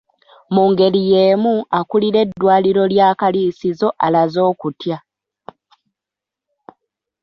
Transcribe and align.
Mu 0.53 0.63
ngeri 0.71 0.99
y’emu, 1.11 1.55
akulira 1.79 2.17
eddwaliro 2.25 2.83
lya 2.93 3.07
Kaliisizo 3.19 3.87
alaze 4.05 4.41
okutya. 4.51 4.97